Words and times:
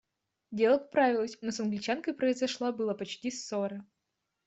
Дело 0.49 0.79
поправилось, 0.79 1.37
но 1.43 1.51
с 1.51 1.59
Англичанкой 1.59 2.15
произошла 2.15 2.71
было 2.71 2.95
почти 2.95 3.29
ссора. 3.29 3.85